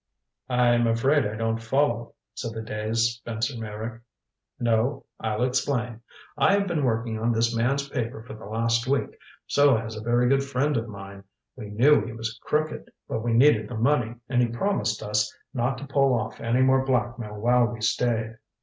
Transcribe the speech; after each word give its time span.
"I'm 0.49 0.87
afraid 0.87 1.27
I 1.27 1.35
don't 1.35 1.61
follow" 1.61 2.15
said 2.33 2.53
the 2.55 2.63
dazed 2.63 3.07
Spencer 3.17 3.55
Meyrick. 3.55 4.01
"No? 4.59 5.05
I'll 5.19 5.43
explain. 5.43 6.01
I 6.35 6.53
have 6.53 6.65
been 6.65 6.83
working 6.83 7.19
on 7.19 7.31
this 7.31 7.55
man's 7.55 7.87
paper 7.87 8.23
for 8.23 8.33
the 8.33 8.47
last 8.47 8.87
week. 8.87 9.15
So 9.45 9.77
has 9.77 9.95
a 9.95 10.01
very 10.01 10.27
good 10.27 10.43
friend 10.43 10.75
of 10.75 10.87
mine. 10.87 11.25
We 11.55 11.67
knew 11.67 12.03
he 12.03 12.13
was 12.13 12.39
crooked, 12.41 12.91
but 13.07 13.21
we 13.21 13.33
needed 13.33 13.67
the 13.69 13.77
money 13.77 14.15
and 14.27 14.41
he 14.41 14.47
promised 14.47 15.03
us 15.03 15.31
not 15.53 15.77
to 15.77 15.85
pull 15.85 16.15
off 16.15 16.41
any 16.41 16.61
more 16.63 16.83
blackmail 16.83 17.39
while 17.39 17.65
we 17.67 17.79
stayed. 17.81 18.39